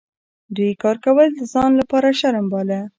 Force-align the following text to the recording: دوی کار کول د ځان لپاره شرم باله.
دوی 0.55 0.71
کار 0.83 0.95
کول 1.05 1.27
د 1.35 1.41
ځان 1.53 1.71
لپاره 1.81 2.17
شرم 2.19 2.45
باله. 2.53 2.79